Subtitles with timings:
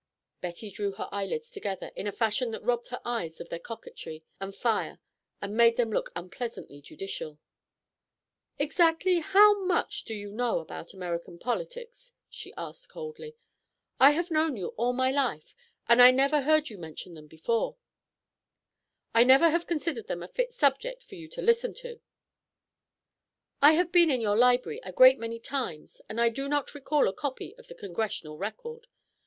[0.41, 4.23] Betty drew her eyelids together in a fashion that robbed her eyes of their coquetry
[4.39, 4.99] and fire
[5.43, 7.37] and made them look unpleasantly judicial.
[8.57, 13.35] "Exactly how much do you know about American politics?" she asked coldly.
[13.99, 15.53] "I have known you all my life
[15.87, 17.77] and I never heard you mention them before"
[19.13, 22.01] "I never have considered them a fit subject for you to listen to"
[23.61, 27.07] "I have been in your library a great many times and I do not recall
[27.07, 28.87] a copy of the Congressional Record.